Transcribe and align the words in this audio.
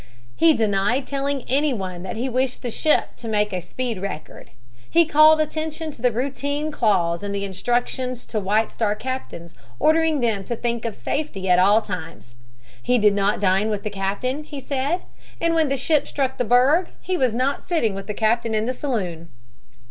He 0.35 0.55
denied 0.55 1.05
telling 1.05 1.43
anyone 1.47 2.01
that 2.01 2.15
he 2.15 2.27
wished 2.27 2.63
the 2.63 2.71
ship 2.71 3.15
to 3.17 3.27
make 3.27 3.53
a 3.53 3.61
speed 3.61 3.99
record. 4.01 4.49
He 4.89 5.05
called 5.05 5.39
attention 5.39 5.91
to 5.91 6.01
the 6.01 6.11
routine 6.11 6.71
clause 6.71 7.21
in 7.21 7.33
the 7.33 7.45
instructions 7.45 8.25
to 8.25 8.39
White 8.39 8.71
Star 8.71 8.95
captains 8.95 9.53
ordering 9.77 10.19
them 10.19 10.43
to 10.45 10.55
think 10.55 10.85
of 10.85 10.95
safety 10.95 11.47
at 11.47 11.59
all 11.59 11.83
times. 11.83 12.33
He 12.81 12.97
did 12.97 13.13
not 13.13 13.39
dine 13.39 13.69
with 13.69 13.83
the 13.83 13.91
captain, 13.91 14.43
he 14.43 14.59
said, 14.59 15.01
and 15.39 15.53
when 15.53 15.69
the 15.69 15.77
ship 15.77 16.07
struck 16.07 16.39
the 16.39 16.45
berg, 16.45 16.89
he 16.99 17.15
was 17.15 17.35
not 17.35 17.67
sitting 17.67 17.93
with 17.93 18.07
the 18.07 18.15
captain 18.15 18.55
in 18.55 18.65
the 18.65 18.73
saloon. 18.73 19.29